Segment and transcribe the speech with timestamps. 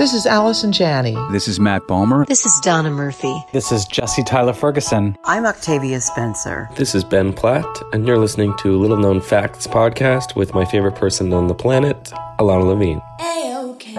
[0.00, 1.14] This is Allison Janney.
[1.30, 2.26] This is Matt Bomer.
[2.26, 3.38] This is Donna Murphy.
[3.52, 5.14] This is Jesse Tyler Ferguson.
[5.26, 6.70] I'm Octavia Spencer.
[6.74, 10.94] This is Ben Platt, and you're listening to Little Known Facts podcast with my favorite
[10.94, 13.02] person on the planet, Ilana Levine.
[13.20, 13.94] A-OK.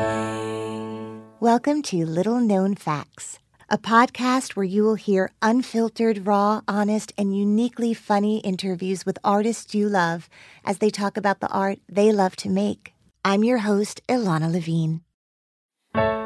[1.40, 3.38] Welcome to Little Known Facts,
[3.70, 9.76] a podcast where you will hear unfiltered, raw, honest, and uniquely funny interviews with artists
[9.76, 10.30] you love
[10.66, 12.96] as they talk about the art they love to make.
[13.24, 15.02] I'm your host, Ilana Levine.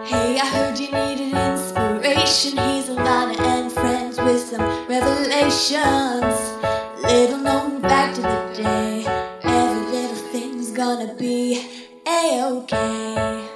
[0.05, 2.59] Hey, I heard you needed inspiration.
[2.59, 6.37] He's a Ilana and friends with some revelations.
[7.01, 9.03] Little known back to the day.
[9.43, 11.67] Every little thing's gonna be
[12.05, 13.49] a-okay.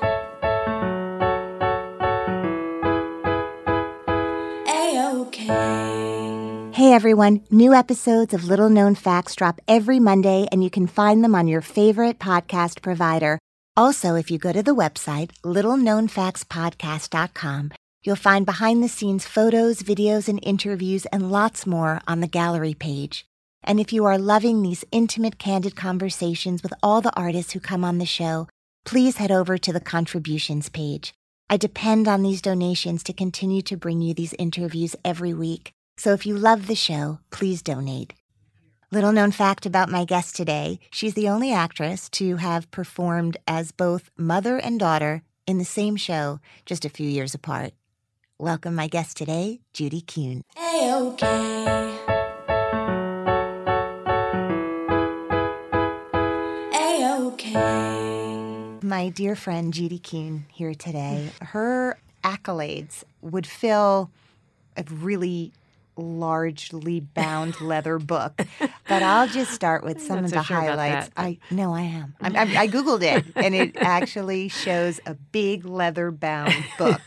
[4.67, 6.71] A-okay.
[6.73, 11.23] Hey everyone, new episodes of Little Known Facts drop every Monday, and you can find
[11.23, 13.37] them on your favorite podcast provider.
[13.77, 17.71] Also, if you go to the website, littleknownfactspodcast.com,
[18.03, 22.73] you'll find behind the scenes photos, videos, and interviews, and lots more on the gallery
[22.73, 23.25] page.
[23.63, 27.83] And if you are loving these intimate, candid conversations with all the artists who come
[27.83, 28.47] on the show,
[28.85, 31.13] please head over to the contributions page.
[31.49, 35.71] I depend on these donations to continue to bring you these interviews every week.
[35.97, 38.13] So if you love the show, please donate.
[38.91, 43.71] Little known fact about my guest today she's the only actress to have performed as
[43.71, 47.73] both mother and daughter in the same show just a few years apart.
[48.39, 50.41] Welcome, my guest today, Judy Kuhn.
[50.57, 51.99] A-okay.
[56.73, 58.79] A-okay.
[58.81, 61.29] My dear friend Judy Kuhn here today.
[61.41, 64.09] Her accolades would fill
[64.75, 65.51] a really
[65.99, 68.41] largely bound leather book.
[68.87, 71.09] But I'll just start with some of the sure highlights.
[71.15, 72.15] I no, I am.
[72.21, 77.01] I'm, I'm, I googled it, and it actually shows a big leather bound book.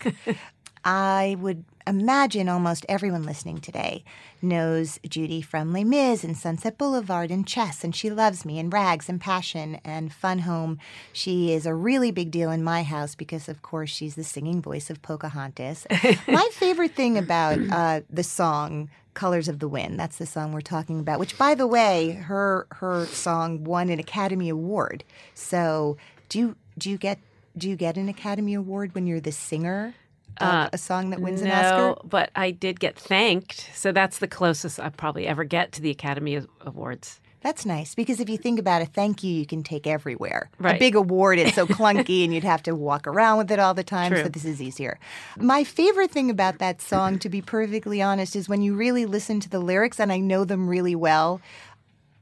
[0.85, 4.05] I would imagine almost everyone listening today
[4.41, 8.73] knows Judy from Les Mis and Sunset Boulevard and Chess, and She Loves Me and
[8.73, 10.79] Rags and Passion and Fun Home.
[11.13, 14.63] She is a really big deal in my house because, of course, she's the singing
[14.63, 15.87] voice of Pocahontas.
[16.29, 20.63] my favorite thing about uh, the song Colors of the Wind, that's the song we're
[20.63, 25.05] talking about, which, by the way, her her song won an Academy Award.
[25.35, 25.99] So,
[26.29, 27.19] do you, do you get
[27.57, 29.95] do you get an Academy Award when you're the singer?
[30.39, 32.07] Uh, a song that wins no, an Oscar?
[32.07, 33.71] but I did get thanked.
[33.75, 37.21] So that's the closest I probably ever get to the Academy Awards.
[37.43, 40.49] That's nice because if you think about it, thank you you can take everywhere.
[40.61, 40.77] Right.
[40.77, 43.75] A big award, it's so clunky and you'd have to walk around with it all
[43.75, 44.13] the time.
[44.13, 44.23] True.
[44.23, 44.99] So this is easier.
[45.37, 49.41] My favorite thing about that song, to be perfectly honest, is when you really listen
[49.41, 51.41] to the lyrics and I know them really well.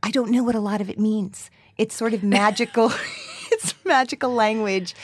[0.02, 1.50] I don't know what a lot of it means.
[1.76, 2.90] It's sort of magical.
[3.52, 4.94] it's magical language.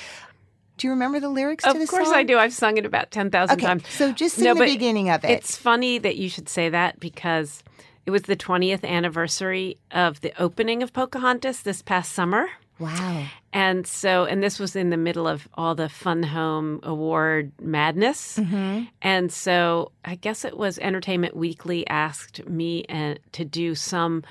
[0.77, 2.09] Do you remember the lyrics of to the course?
[2.09, 2.39] I do.
[2.39, 3.89] I've sung it about 10,000 Okay, times.
[3.89, 5.31] so just sing No, the beginning of it.
[5.31, 7.63] It's funny that you should say that because
[8.05, 12.47] it was the 20th anniversary of the opening of Pocahontas this past summer.
[12.79, 13.25] wow.
[13.53, 18.37] And so, and this was in the middle of all the Fun Home Award madness.
[18.39, 18.83] Mm-hmm.
[19.01, 24.25] And so, I guess it was Entertainment Weekly asked me uh, to do some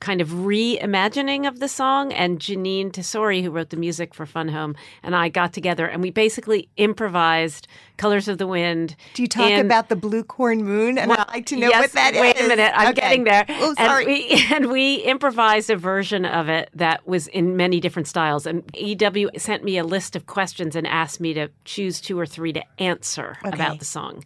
[0.00, 2.12] kind of reimagining of the song.
[2.12, 6.02] And Jeanine Tesori, who wrote the music for Fun Home, and I got together and
[6.02, 8.94] we basically improvised Colors of the Wind.
[9.14, 10.98] Do you talk in- about the blue corn moon?
[10.98, 12.20] And well, I'd like to know yes, what that is.
[12.20, 13.00] wait a minute, I'm Okay.
[13.00, 13.44] getting there.
[13.48, 14.04] Oh, sorry.
[14.04, 18.46] And we, and we improvised a version of it that was in many different styles.
[18.46, 22.26] And EW sent me a list of questions and asked me to choose two or
[22.26, 23.54] three to answer Okay.
[23.54, 24.24] about the song.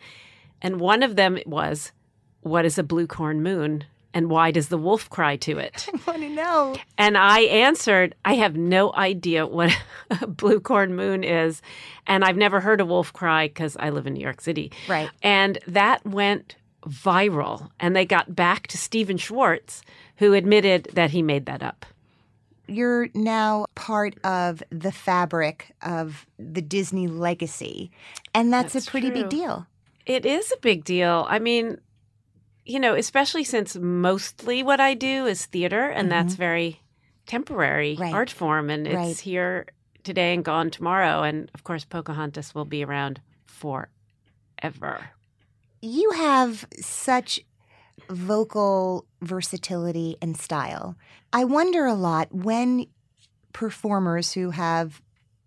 [0.62, 1.92] And one of them was,
[2.40, 5.86] "What is a blue corn moon?" And why does the wolf cry to it?
[5.94, 6.74] I want to know.
[6.98, 9.70] And I answered, I have no idea what
[10.20, 11.62] a blue corn moon is.
[12.06, 14.72] And I've never heard a wolf cry because I live in New York City.
[14.88, 15.10] Right.
[15.22, 16.56] And that went
[16.86, 17.70] viral.
[17.78, 19.82] And they got back to Stephen Schwartz,
[20.16, 21.86] who admitted that he made that up.
[22.66, 27.90] You're now part of the fabric of the Disney legacy.
[28.32, 29.66] And that's, That's a pretty big deal.
[30.06, 31.26] It is a big deal.
[31.28, 31.78] I mean,
[32.70, 36.80] you know, especially since mostly what I do is theater, and that's very
[37.26, 38.02] temporary Mm-hmm.
[38.02, 38.14] Right.
[38.14, 39.18] art form, and it's Right.
[39.18, 39.66] here
[40.04, 41.22] today and gone tomorrow.
[41.22, 43.90] And of course, Pocahontas will be around forever.
[45.82, 47.40] You have such
[48.08, 50.96] vocal versatility and style.
[51.32, 52.86] I wonder a lot when
[53.52, 55.02] performers who have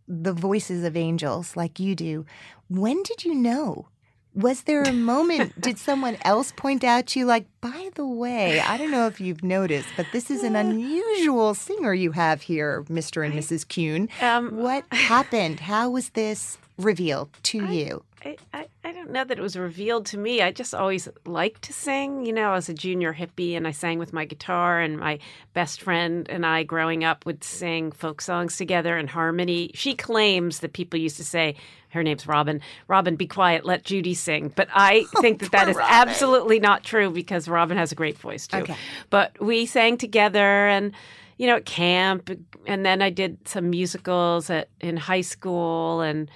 [0.07, 2.25] the voices of angels like you do,
[2.67, 3.87] when did you know?
[4.35, 8.59] Was there a moment, did someone else point out to you, like, by the way,
[8.59, 12.83] I don't know if you've noticed, but this is an unusual singer you have here,
[12.89, 13.23] Mr.
[13.25, 13.67] and Mrs.
[13.67, 14.09] Kuhn.
[14.21, 15.59] Um, What happened?
[15.61, 18.03] How was this revealed to you?
[18.25, 20.41] I, I, I don't know that it was revealed to me.
[20.41, 22.25] I just always liked to sing.
[22.25, 25.19] You know, I was a junior hippie and I sang with my guitar, and my
[25.53, 29.71] best friend and I, growing up, would sing folk songs together in harmony.
[29.73, 31.55] She claims that people used to say,
[31.89, 34.51] her name's Robin, Robin, be quiet, let Judy sing.
[34.55, 35.93] But I oh, think that that is Robin.
[35.93, 38.57] absolutely not true because Robin has a great voice too.
[38.57, 38.75] Okay.
[39.09, 40.93] But we sang together and
[41.37, 42.29] you know, at camp,
[42.67, 46.29] and then I did some musicals at in high school, and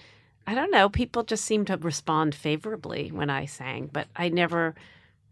[0.48, 4.74] I don't know, people just seemed to respond favorably when I sang, but I never.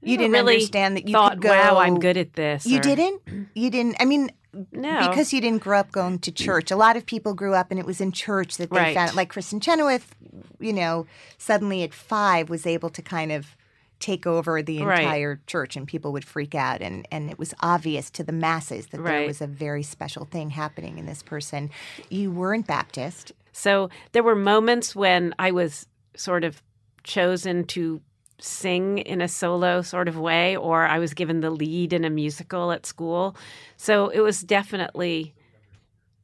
[0.01, 1.49] You didn't really understand that you thought, could go.
[1.49, 3.21] "Wow, I'm good at this." You or- didn't.
[3.55, 3.95] You didn't.
[3.99, 4.29] I mean,
[4.71, 6.35] No, because you didn't grow up going to mm.
[6.35, 6.69] church.
[6.69, 8.95] A lot of people grew up and it was in church that they Right.
[8.95, 9.15] found.
[9.15, 10.13] Like Kristin Chenoweth,
[10.59, 11.07] you know,
[11.37, 13.55] suddenly at five was able to kind of
[13.99, 14.99] take over the Right.
[14.99, 18.87] entire church, and people would freak out, and and it was obvious to the masses
[18.87, 21.71] that there was a very special thing happening in this person.
[22.09, 23.31] You weren't Baptist.
[23.55, 25.87] So there were moments when I was
[26.17, 26.61] sort of
[27.03, 28.01] chosen to
[28.37, 32.09] sing in a solo sort of way, or I was given the lead in a
[32.09, 33.37] musical at school.
[33.77, 35.33] So it was definitely,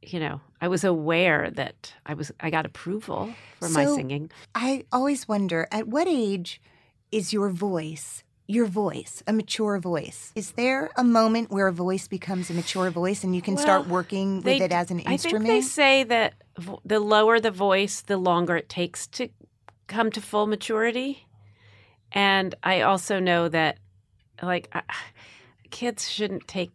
[0.02, 4.30] you know, I was aware that I was I got approval for my singing.
[4.54, 6.60] I always wonder at what age
[7.10, 12.08] is your voice your voice a mature voice is there a moment where a voice
[12.08, 15.44] becomes a mature voice and you can start working with They- it as an instrument
[15.44, 19.28] I think they say that vo- the lower the voice, the longer it takes to
[19.86, 21.26] come to full maturity.
[22.12, 23.78] And I also know that,
[24.42, 24.82] like, I,
[25.70, 26.70] kids shouldn't take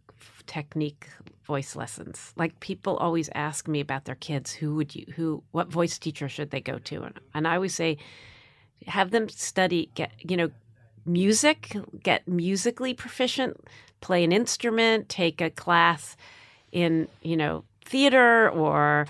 [0.48, 1.08] technique
[1.46, 2.34] voice lessons.
[2.36, 4.52] Like, people always ask me about their kids.
[4.54, 5.06] Who would you?
[5.16, 5.44] Who?
[5.52, 7.04] What voice teacher should they go to?
[7.04, 7.98] And, and I always say,
[8.88, 9.92] have them study.
[9.94, 10.50] Get you know,
[11.07, 11.75] music.
[12.04, 13.57] Get musically proficient.
[14.01, 15.09] Play an instrument.
[15.09, 16.15] Take a class
[16.71, 19.07] in you know theater or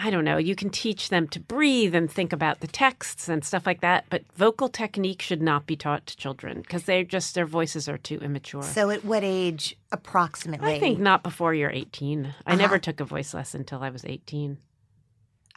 [0.00, 3.44] I don't know, you can teach them to breathe and think about the texts and
[3.44, 7.34] stuff like that, but vocal technique should not be taught to children because they're just
[7.34, 8.62] their voices are too immature.
[8.62, 12.32] so at what age approximately I think not before you're 18.
[12.46, 12.80] I never Uh-huh.
[12.80, 14.58] took a voice lesson until I was 18.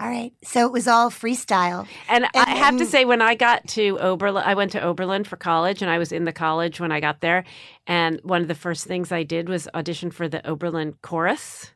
[0.01, 3.36] All right so it was all freestyle And, And I have to say, when I
[3.36, 6.80] got to Oberlin, I went to Oberlin for college, and I was in the college
[6.80, 7.44] when I got there.
[7.88, 11.71] And one of the first things I did was audition for the Oberlin chorus.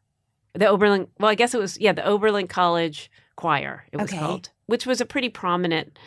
[0.54, 4.19] The Oberlin, well, I guess it was, yeah, the Oberlin College Choir, it was Okay.
[4.19, 5.98] called, which was a pretty prominent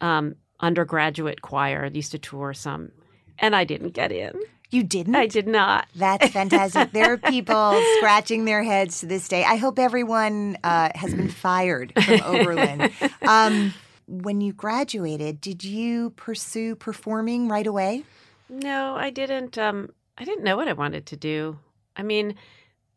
[0.00, 1.84] um, undergraduate choir.
[1.84, 2.90] It used to tour some.
[3.38, 4.32] And I didn't get in.
[4.70, 5.86] You didn't I did not.
[5.94, 6.92] That's fantastic.
[6.92, 9.44] there are people scratching their heads to this day.
[9.44, 12.90] I hope everyone uh, has been fired from Oberlin.
[13.22, 13.74] Um,
[14.08, 18.04] when you graduated, did you pursue performing right away?
[18.48, 19.58] No, I didn't.
[19.58, 21.58] Um, I didn't know what I wanted to do.
[21.96, 22.36] I mean,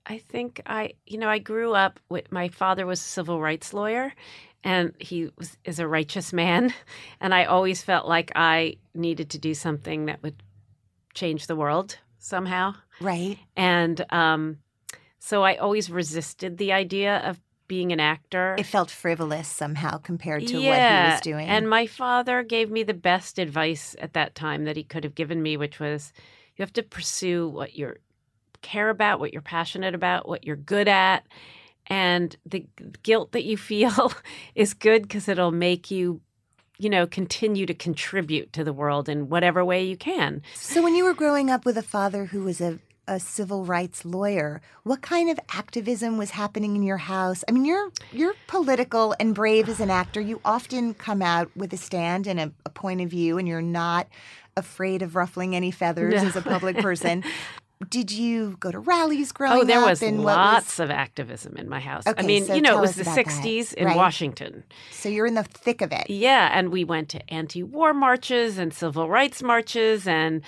[0.05, 3.73] I think I, you know, I grew up with my father was a civil rights
[3.73, 4.13] lawyer,
[4.63, 6.73] and he was is a righteous man,
[7.21, 10.41] and I always felt like I needed to do something that would
[11.13, 13.37] change the world somehow, Right.
[13.55, 14.57] and um,
[15.19, 18.55] so I always resisted the idea of being an actor.
[18.57, 21.47] It felt frivolous somehow compared to what he was doing.
[21.47, 25.15] And my father gave me the best advice at that time that he could have
[25.15, 26.11] given me, which was
[26.57, 27.95] you have to pursue what you
[28.61, 31.25] care about, what you're passionate about, what you're good at.
[31.87, 32.65] And the
[33.03, 34.11] guilt that you feel
[34.55, 36.21] is good because it'll make you,
[36.79, 40.41] you know, continue to contribute to the world in whatever way you can.
[40.55, 44.05] so, when you were growing up with a father who was a a civil rights
[44.05, 47.43] lawyer, what kind of activism was happening in your house?
[47.47, 50.21] I mean, you're you're political and brave as an actor.
[50.21, 53.63] You often come out with a stand and a, a point of view, and you're
[53.63, 54.07] not
[54.55, 56.27] afraid of ruffling any feathers No.
[56.27, 57.23] as a public person.
[57.87, 59.61] Did you go to rallies growing up?
[59.61, 62.03] Oh, there was lots of activism in my house.
[62.05, 63.25] I mean, so you know, it was the about that.
[63.25, 63.95] 60s in Right.
[63.95, 64.65] Washington.
[64.91, 66.09] So you're in the thick of it.
[66.09, 70.41] Yeah, and we went to anti-war marches and civil rights marches, and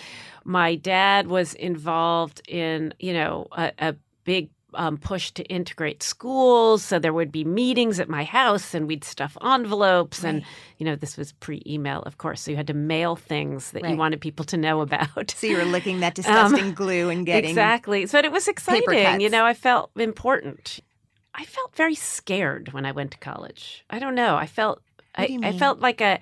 [0.43, 3.95] my dad was involved in, you know, a, a
[4.25, 6.83] big um, push to integrate schools.
[6.83, 10.43] So there would be meetings at my house, and we'd stuff envelopes, and
[10.77, 13.91] you know, this was pre-email, of course, so you had to mail things that Right.
[13.91, 15.31] you wanted people to know about.
[15.31, 18.05] So you were licking that disgusting glue and getting Exactly.
[18.07, 19.21] So it was exciting.
[19.21, 20.79] You know, I felt important.
[21.33, 23.85] I felt very scared when I went to college.
[23.89, 24.35] I don't know.
[24.35, 24.81] I felt
[25.15, 26.19] I, I felt like a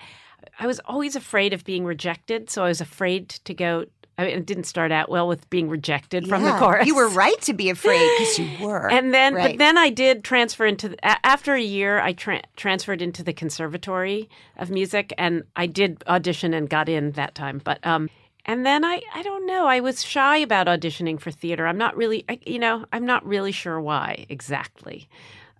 [0.59, 3.85] I was always afraid of being rejected, so I was afraid to go
[4.19, 6.85] I mean, it didn't start out well with being rejected from the chorus.
[6.85, 8.91] You were right to be afraid because you were.
[8.91, 9.51] And then, Right.
[9.53, 12.01] but then I did transfer into the, after a year.
[12.01, 17.11] I tra- transferred into the Conservatory of Music, and I did audition and got in
[17.11, 17.61] that time.
[17.63, 18.09] But um,
[18.45, 19.67] and then I I don't know.
[19.67, 21.65] I was shy about auditioning for theater.
[21.65, 25.07] I'm not really, I, you know, I'm not really sure why exactly.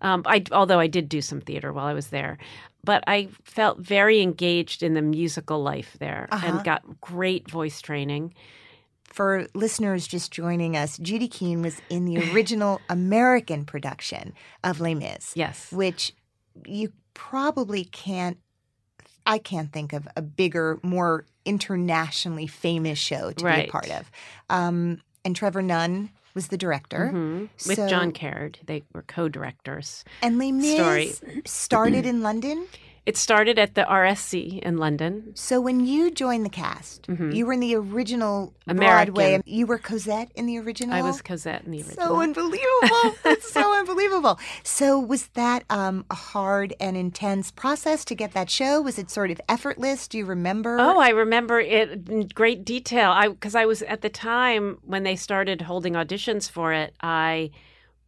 [0.01, 2.37] Um, I, although I did do some theater while I was there,
[2.83, 6.47] but I felt very engaged in the musical life there Uh-huh.
[6.47, 8.33] and got great voice training.
[9.03, 14.93] For listeners just joining us, Judy Kuhn was in the original American production of Les
[14.95, 15.71] Mis, Yes.
[15.71, 16.13] which
[16.65, 18.37] you probably can't.
[19.25, 24.09] I can't think of a bigger, more internationally famous show to be a part of.
[24.49, 27.11] Um, and Trevor Nunn was the director.
[27.13, 27.49] Mhm.
[27.67, 28.59] With So- John Caird.
[28.65, 30.03] They were co directors.
[30.21, 31.13] And Les Mis Story.
[31.45, 32.67] started in London.
[33.09, 35.31] It started at the RSC in London.
[35.33, 37.33] So when you joined the cast, Mhm.
[37.35, 39.13] you were in the original American.
[39.15, 39.41] Broadway.
[39.45, 40.93] You were Cosette in the original.
[40.93, 42.05] I was Cosette in the original.
[42.05, 43.15] so unbelievable.
[43.25, 44.39] It's so unbelievable.
[44.63, 48.79] So was that um, a hard and intense process to get that show?
[48.81, 50.07] Was it sort of effortless?
[50.07, 50.77] Do you remember?
[50.79, 53.09] Oh, I remember it in great detail.
[53.11, 56.93] I because I was at the time when they started holding auditions for it.
[57.01, 57.49] I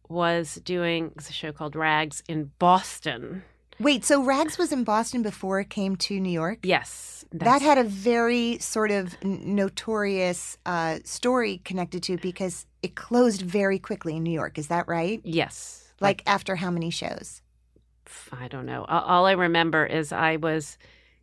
[0.08, 3.42] was doing a show called Rags in Boston.
[3.82, 6.60] Wait, so Rags was in Boston before it came to New York?
[6.62, 12.66] Yes, That had a very sort of n- notorious uh, story connected to it because
[12.82, 14.56] it closed very quickly in New York.
[14.58, 15.20] Is that right?
[15.24, 15.92] yes.
[16.00, 17.42] Like after how many shows?
[18.32, 18.84] I don't know.
[18.88, 20.76] All I remember is I was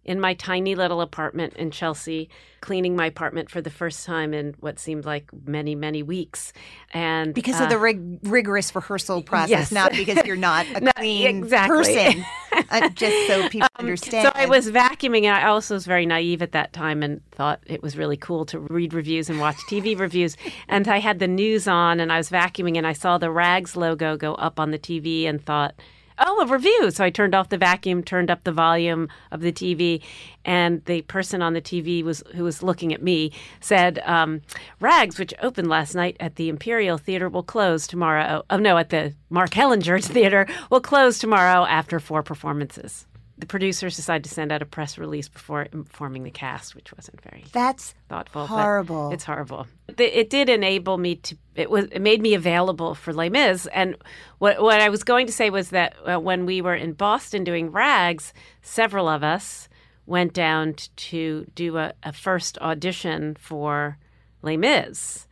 [0.05, 2.29] in my tiny little apartment in Chelsea,
[2.61, 6.51] cleaning my apartment for the first time in what seemed like many, many weeks,
[6.93, 9.71] and Because uh, of the rig- rigorous rehearsal process, yes.
[9.71, 11.77] not because you're not a No, clean exactly.
[11.77, 12.25] person.
[12.71, 14.25] Uh, just so people Um, understand.
[14.27, 17.61] So I was vacuuming, and I also was very naive at that time and thought
[17.65, 20.35] it was really cool to read reviews and watch TV reviews.
[20.67, 23.75] And I had the news on, and I was vacuuming, and I saw the Rags
[23.77, 25.73] logo go up on the TV, and thought,
[26.19, 29.51] "Oh, a review!" So I turned off the vacuum, turned up the volume of the
[29.51, 30.01] TV,
[30.45, 34.41] and the person on the TV was who was looking at me said, um,
[34.79, 38.43] "Rags, which opened last night at the Imperial Theater, will close tomorrow.
[38.49, 43.05] Oh no, at the Mark Hellinger Theater will close tomorrow after four performances."
[43.39, 47.21] The producers decided to send out a press release before informing the cast, which wasn't
[47.21, 48.47] very That's thoughtful.
[48.47, 49.11] horrible.
[49.11, 49.65] It's horrible.
[49.87, 51.37] It, it did enable me to.
[51.55, 51.85] It was.
[51.85, 53.65] It made me available for Les Mis.
[53.67, 53.95] And
[54.39, 57.45] what what I was going to say was that uh, when we were in Boston
[57.45, 59.69] doing Rags, several of us
[60.05, 63.97] went down to do a, a first audition for
[64.41, 65.27] Les Mis.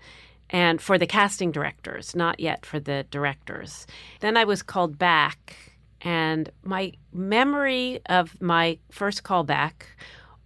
[0.49, 3.85] And for the casting directors, not yet for the directors.
[4.21, 5.57] Then I was called back
[6.01, 9.83] and my memory of my first callback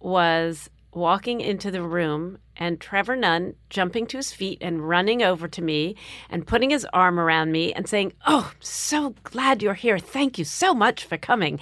[0.00, 5.48] was walking into the room and Trevor Nunn jumping to his feet and running over
[5.48, 5.96] to me
[6.28, 9.98] and putting his arm around me and saying, Oh, so glad you're here.
[9.98, 11.60] Thank you so much for coming.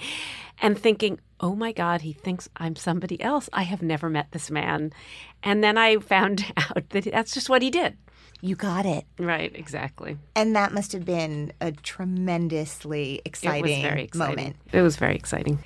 [0.61, 3.49] And thinking, Oh my God, he thinks I'm somebody else.
[3.53, 4.91] I have never met this man.
[5.41, 7.97] And then I found out that that's just what he did.
[8.41, 9.05] You got it.
[9.17, 10.17] Right, exactly.
[10.35, 14.35] And that must have been a tremendously exciting, it was very exciting.
[14.35, 14.55] moment.
[14.73, 15.63] It was very exciting.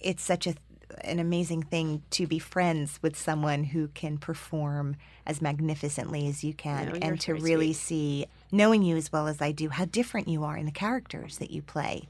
[0.00, 0.54] It's such a
[1.02, 4.96] an amazing thing to be friends with someone who can perform
[5.26, 9.42] as magnificently as you can No, and to really see knowing you as well as
[9.42, 12.08] I do how different you are in the characters that you play.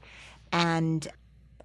[0.51, 1.07] And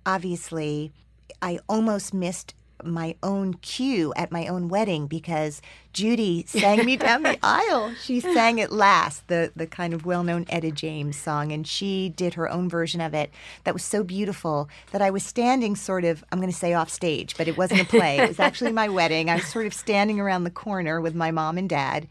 [0.04, 0.92] obviously
[1.40, 2.54] I almost missed
[2.84, 5.60] my own cue at my own wedding because
[5.92, 7.94] Judy sang me down the aisle.
[8.02, 12.34] She sang it last, the the kind of well-known Etta James song, and she did
[12.34, 13.30] her own version of it
[13.64, 16.90] that was so beautiful that I was standing sort of I'm going to say off
[16.90, 18.18] stage, but it wasn't a play.
[18.18, 19.30] It was actually my wedding.
[19.30, 22.08] I was sort of standing around the corner with my mom and dad,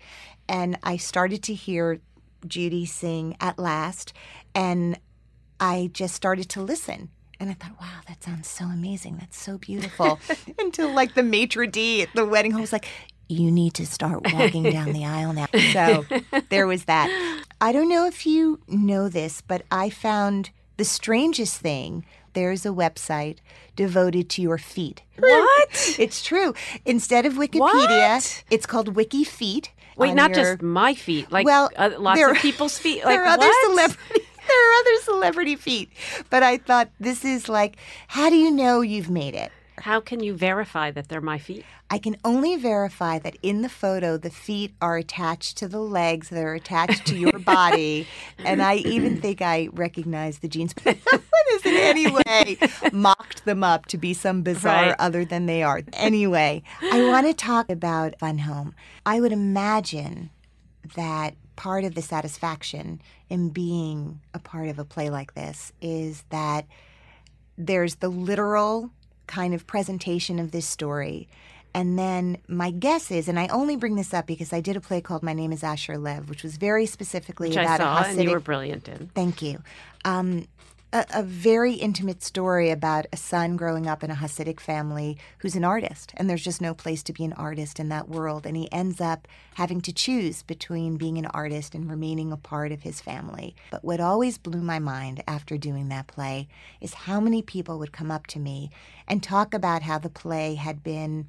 [0.48, 2.02] and I started to hear
[2.48, 4.14] Judy sing at last,
[4.54, 5.00] and
[5.60, 7.10] I just started to listen.
[7.42, 9.18] And I thought, wow, that sounds so amazing.
[9.20, 10.20] That's so beautiful.
[10.60, 12.86] Until like the maitre d' at the wedding hall was like,
[13.28, 15.48] you need to start walking down the aisle now.
[15.74, 16.06] So
[16.50, 17.10] there was that.
[17.60, 22.06] I don't know if you know this, but I found the strangest thing.
[22.34, 23.38] There's a website
[23.76, 25.02] devoted to your feet.
[25.18, 25.96] What?
[25.98, 26.54] It's true.
[26.86, 28.44] Instead of Wikipedia, What?
[28.52, 29.72] it's called Wiki Feet.
[29.98, 33.04] Wait, not your- just my feet, like Well, uh, lots there- of people's feet.
[33.04, 33.70] Like there are other what?
[33.72, 34.21] celebrities.
[34.80, 35.90] Other celebrity feet,
[36.30, 39.52] but I thought this is like, how do you know you've made it?
[39.78, 41.66] How can you verify that they're my feet?
[41.90, 46.30] I can only verify that in the photo, the feet are attached to the legs
[46.30, 48.08] that are attached to your body.
[48.46, 50.74] and I even think I recognize the jeans.
[50.84, 52.58] But no one has in any way
[52.94, 54.96] mocked them up to be some bizarre Right.
[55.00, 55.82] other than they are.
[55.94, 58.76] Anyway, I want to talk about Fun Home.
[59.06, 60.30] I would imagine
[60.96, 63.00] that part of the satisfaction
[63.30, 66.66] in being a part of a play like this is that
[67.56, 68.90] there's the literal
[69.28, 71.30] kind of presentation of this story.
[71.76, 74.82] And then my guess is, and I only bring this up because I did a
[74.82, 77.98] play called My Name is Asher Lev, which was very specifically Which about I saw,
[78.00, 79.12] a Hasidic and you were brilliant in.
[79.14, 79.62] Thank you.
[80.04, 80.48] Um,
[80.94, 85.56] a, a very intimate story about a son growing up in a Hasidic family who's
[85.56, 88.46] an artist, and there's just no place to be an artist in that world.
[88.46, 92.72] And he ends up having to choose between being an artist and remaining a part
[92.72, 93.56] of his family.
[93.72, 96.48] But what always blew my mind after doing that play
[96.80, 98.70] is how many people would come up to me
[99.08, 101.28] and talk about how the play had been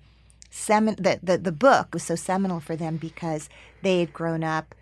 [0.51, 3.49] semin- the, the, the book was so seminal for them because
[3.83, 4.75] they had grown up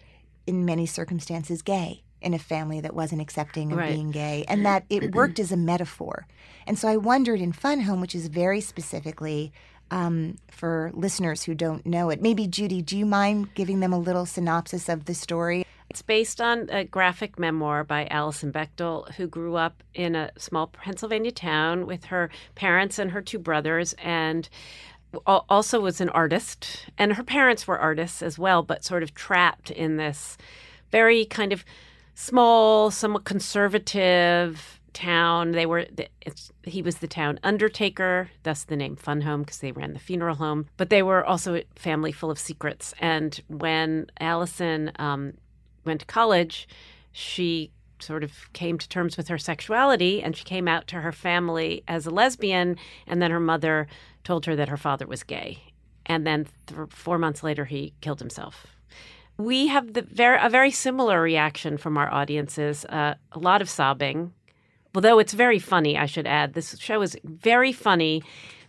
[0.47, 3.95] in many circumstances gay in a family that wasn't accepting of Right.
[3.95, 6.27] being gay and that it worked as a metaphor.
[6.67, 9.53] And so I wondered in Fun Home, which is very specifically
[9.91, 13.99] um, for listeners who don't know it, maybe Judy, do you mind giving them a
[13.99, 15.65] little synopsis of the story?
[15.89, 20.69] It's based on a graphic memoir by Alison Bechdel, who grew up in a small
[20.69, 24.49] Pennsylvania town with her parents and her two brothers, and
[25.27, 26.87] also was an artist.
[26.97, 30.39] And her parents were artists as well, but sort of trapped in this
[30.93, 31.65] very kind of
[32.21, 35.53] small, somewhat conservative town.
[35.53, 35.87] They were.
[36.63, 40.37] He was the town undertaker, thus the name Fun Home because they ran the funeral
[40.37, 40.67] home.
[40.77, 42.95] But they were also a family full of secrets.
[43.01, 45.35] And when Alison um,
[45.85, 46.69] went to college,
[47.13, 51.13] she sort of came to terms with her sexuality and she came out to her
[51.13, 52.77] family as a lesbian.
[53.07, 53.89] And then her mother
[54.25, 55.59] told her that her father was gay.
[56.07, 58.67] And then th- four months later, he killed himself.
[59.41, 63.69] We have the very, a very similar reaction from our audiences uh, a lot of
[63.71, 64.33] sobbing.
[64.95, 66.53] Although it's very funny, I should add.
[66.55, 68.23] This show is very funny,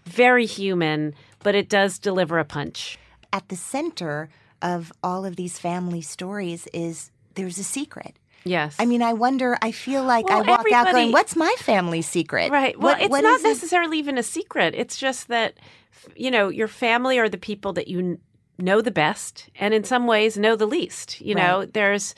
[0.06, 2.98] very human, but it does deliver a punch.
[3.34, 4.30] At the center
[4.62, 8.16] of all of these family stories is there's a secret.
[8.44, 8.76] Yes.
[8.80, 12.52] I mean, I wonder, I feel like I walk out going, what's my family secret?
[12.52, 12.80] Right.
[12.80, 14.74] Well, What- it's what not is it- necessarily even a secret.
[14.76, 15.56] It's just that,
[16.16, 18.20] you know, your family are the people that you
[18.62, 21.20] know the best and in some ways know the least.
[21.22, 22.16] You know, there's,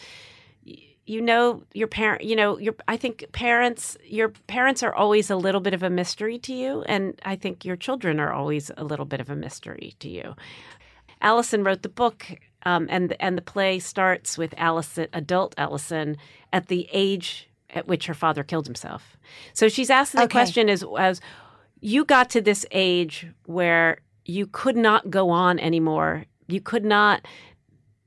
[1.05, 5.35] you know, your parent, you know, your, I think parents, your parents are always a
[5.35, 6.83] little bit of a mystery to you.
[6.83, 10.35] And I think your children are always a little bit of a mystery to you.
[11.21, 12.25] Alison wrote the book,
[12.65, 16.17] um, and and the play starts with Alison, adult Alison,
[16.51, 19.17] at the age at which her father killed himself.
[19.53, 20.31] So she's asking the Okay.
[20.39, 21.21] question as as
[21.79, 26.25] you got to this age where you could not go on anymore.
[26.53, 27.25] You could not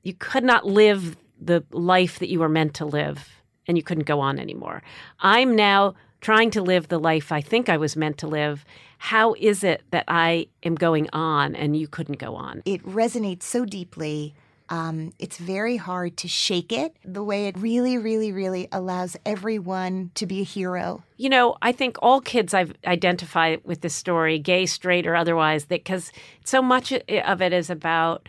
[0.03, 3.29] you could not live the life that you were meant to live
[3.67, 4.81] and you couldn't go on anymore.
[5.19, 8.65] I'm now trying to live the life I think I was meant to live.
[8.99, 12.63] How is it that I am going on and you couldn't go on?
[12.65, 14.33] it resonates so deeply.
[14.69, 20.11] Um, it's very hard to shake it the way it really, really, really allows everyone
[20.15, 21.03] to be a hero.
[21.15, 25.65] You know, I think all kids I've identify with this story, gay, straight, or otherwise,
[25.65, 26.11] that because
[26.43, 28.27] so much of it is about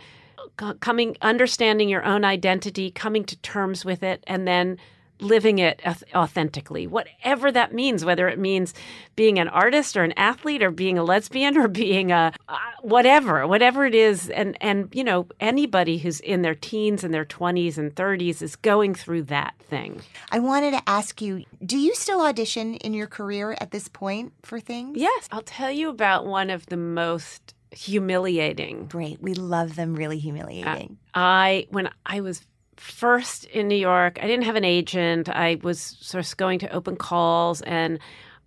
[0.81, 4.79] coming, understanding your own identity, coming to terms with it, and then
[5.21, 5.81] living it
[6.15, 8.75] authentically, whatever that means, whether it means
[9.17, 13.47] being an artist or an athlete or being a lesbian or being a uh, whatever,
[13.47, 14.31] whatever it is.
[14.31, 18.57] And, and, you know, anybody who's in their teens and their 20s and 30s is
[18.57, 20.01] going through that thing.
[20.31, 24.33] I wanted to ask you do you still audition in your career at this point
[24.43, 24.99] for things?
[24.99, 25.29] Yes.
[25.31, 28.87] I'll tell you about one of the most humiliating.
[28.87, 29.21] Great.
[29.21, 30.99] We love them really humiliating.
[31.15, 32.43] I when I was
[32.79, 35.29] first in New York, I didn't have an agent.
[35.29, 37.99] I was sort of going to open calls and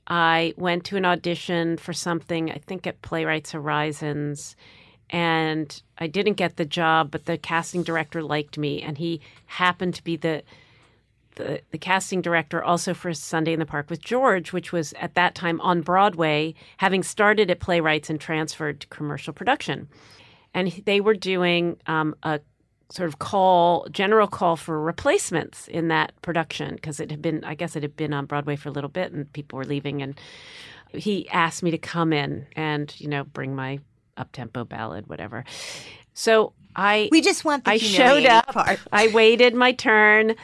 [0.07, 4.55] I went to an audition for something, I think at Playwrights Horizons.
[5.09, 9.95] And I didn't get the job, but the casting director liked me, and he happened
[9.95, 10.43] to be the
[11.35, 15.15] the, the casting director also for Sunday in the Park with George, which was at
[15.15, 19.87] that time on Broadway, having started at Playwrights and transferred to commercial production.
[20.53, 22.41] And they were doing um, a
[22.91, 27.56] sort of call, general call for replacements in that production because it had been, I
[27.56, 30.01] guess it had been on Broadway for a little bit and people were leaving.
[30.01, 30.19] And
[30.93, 33.80] he asked me to come in and, you know, bring my
[34.17, 35.45] up tempo ballad, whatever.
[36.13, 38.47] So I we just want the I showed up.
[38.47, 38.80] part.
[38.91, 40.36] I waited my turn.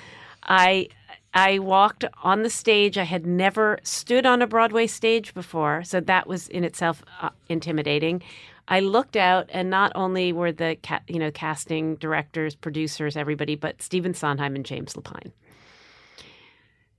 [0.43, 0.89] I
[1.33, 2.97] I walked on the stage.
[2.97, 7.29] I had never stood on a Broadway stage before, so that was in itself uh,
[7.49, 8.23] intimidating.
[8.67, 13.55] I looked out, and not only were the ca- you know casting directors, producers, everybody,
[13.55, 15.31] but Stephen Sondheim and James Lapine.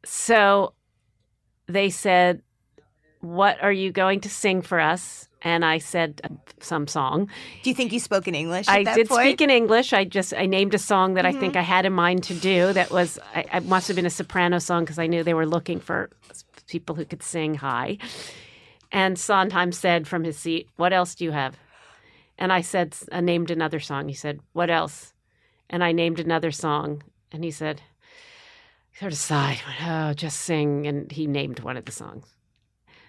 [0.05, 0.73] So
[1.67, 2.43] they said,
[3.21, 6.29] "What are you going to sing for us?" And I said, uh,
[6.61, 7.29] "Some song."
[7.63, 8.67] Do you think you spoke in English?
[8.69, 9.23] At I did point?
[9.23, 9.93] speak in English.
[9.93, 12.73] I just I named a song that I think I had in mind to do.
[12.73, 15.47] That was I, I must have been a soprano song because I knew they were
[15.47, 16.11] looking for
[16.67, 17.99] people who could sing high.
[18.91, 21.57] And Sondheim said from his seat, "What else do you have?"
[22.39, 24.09] And I said, I named another song.
[24.09, 25.13] He said, "What else?"
[25.69, 27.03] And I named another song.
[27.31, 27.83] And he said,
[28.99, 30.87] sort of sighed, went, oh, just sing.
[30.87, 32.27] And he named one of the songs.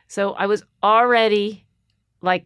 [0.08, 1.66] So I was already
[2.22, 2.46] like,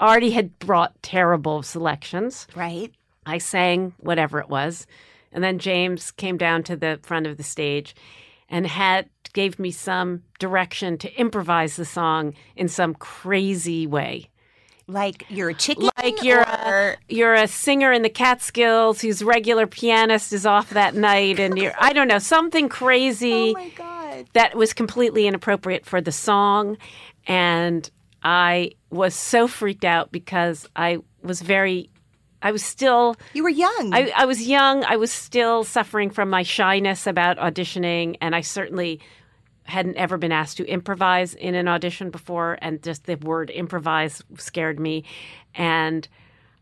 [0.00, 2.46] already had brought terrible selections.
[2.54, 2.92] Right.
[3.26, 4.86] I sang whatever it was.
[5.32, 7.94] And then James came down to the front of the stage
[8.48, 14.28] and had gave me some direction to improvise the song in some crazy way.
[14.86, 15.90] Like you're a chicken.
[16.02, 20.70] Like you're or- a, you're a singer in the Catskills whose regular pianist is off
[20.70, 24.26] that night and you're I don't know, something crazy Oh my god.
[24.32, 26.78] that was completely inappropriate for the song
[27.26, 27.90] and
[28.22, 31.90] I was so freaked out because I was very
[32.40, 33.92] I was still You were young.
[33.92, 34.84] I, I was young.
[34.84, 39.00] I was still suffering from my shyness about auditioning, and I certainly
[39.68, 44.22] hadn't ever been asked to improvise in an audition before, and just the word improvise
[44.38, 45.04] scared me.
[45.54, 46.08] And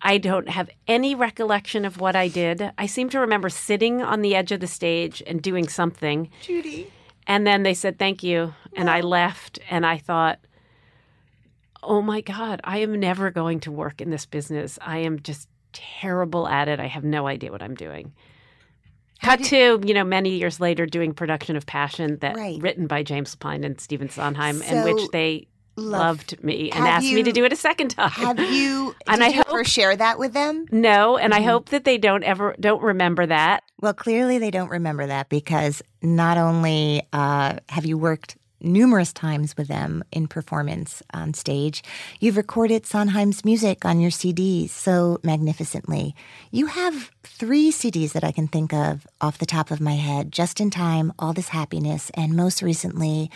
[0.03, 2.71] I don't have any recollection of what I did.
[2.77, 6.93] I seem to remember sitting on the edge of the stage and doing something, Judy.
[7.27, 10.41] and then they said thank you, and I left, and I thought.
[11.89, 14.77] Oh my God, I am never going to work in this business.
[14.83, 16.81] I am just terrible at it.
[16.81, 18.13] I have no idea what I'm doing.
[19.23, 22.61] Cut to, you know, many years later doing production of Passion that Right.
[22.61, 27.13] written by James Lapine and Stephen Sondheim, in which they love- loved me and asked
[27.13, 28.11] me to do it a second time.
[28.11, 30.67] Have you And did I you ever share that with them?
[30.71, 31.49] no, and I Mm-hmm.
[31.49, 33.63] hope that they don't ever don't remember that.
[33.81, 39.57] Well, clearly they don't remember that because not only uh, have you worked numerous times
[39.57, 41.83] with them in performance on stage,
[42.21, 46.15] you've recorded Sondheim's music on your CDs so magnificently.
[46.51, 50.33] You have three CDs that I can think of off the top of my head
[50.33, 53.31] Just in Time, All This Happiness, and most recently,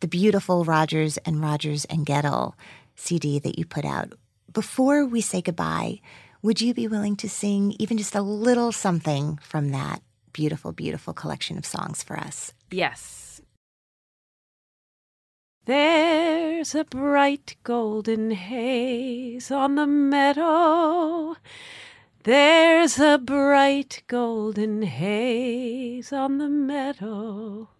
[0.00, 2.54] the beautiful Rodgers and Rodgers and Guettel
[2.96, 4.12] CD that you put out.
[4.52, 6.00] Before we say goodbye,
[6.42, 11.14] would you be willing to sing even just a little something from that beautiful, beautiful
[11.14, 12.52] collection of songs for us?
[12.70, 13.23] Yes.
[15.66, 21.36] There's a bright golden haze on the meadow.
[22.24, 27.70] There's a bright golden haze on the meadow.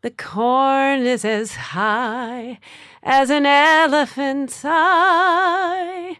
[0.00, 2.58] The corn is as high
[3.04, 6.18] as an elephant's eye,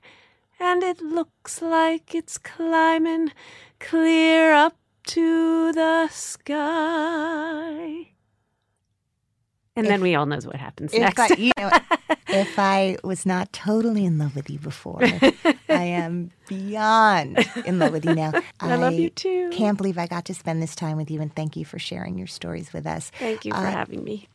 [0.60, 3.32] and it looks like it's climbing
[3.80, 4.76] clear up
[5.08, 8.13] to the sky.
[9.76, 11.18] And then we all knows what happens If next.
[11.18, 11.70] I, you know,
[12.28, 17.92] if I was not totally in love with you before, I am beyond in love
[17.92, 18.32] with you now.
[18.60, 19.50] I love you too.
[19.50, 22.16] Can't believe I got to spend this time with you, and thank you for sharing
[22.18, 23.10] your stories with us.
[23.18, 24.28] Thank you for Uh, having me.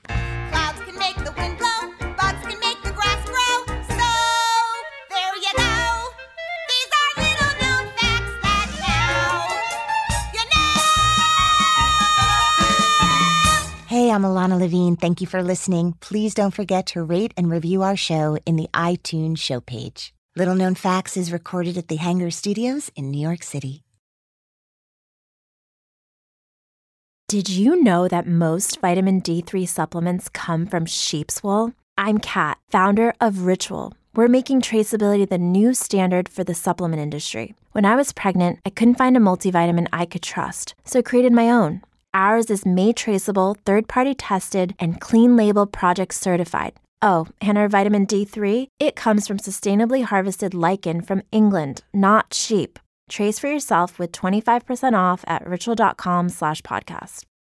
[13.89, 14.95] Hey, I'm Ilana Levine.
[14.95, 15.95] Thank you for listening.
[15.99, 20.13] Please don't forget to rate and review our show in the iTunes show page.
[20.35, 23.81] Little Known Facts is recorded at the Hangar Studios in New York City.
[27.27, 31.73] Did you know that most vitamin D3 supplements come from sheep's wool?
[31.97, 33.95] I'm Kat, founder of Ritual.
[34.13, 37.55] We're making traceability the new standard for the supplement industry.
[37.71, 41.33] When I was pregnant, I couldn't find a multivitamin I could trust, so I created
[41.33, 41.81] my own.
[42.13, 46.73] Ours is made traceable, third party tested, and clean label project certified.
[47.01, 48.67] Oh, and our vitamin D3?
[48.79, 52.79] It comes from sustainably harvested lichen from England, not sheep.
[53.09, 57.25] Trace for yourself with 25% off at ritual.com slash podcast.